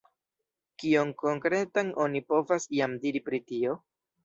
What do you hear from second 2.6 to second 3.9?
jam diri pri tio?